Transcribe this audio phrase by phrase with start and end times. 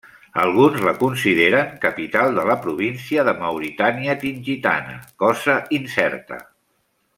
[0.43, 6.43] Alguns la consideren capital de la província de Mauritània Tingitana, cosa incerta.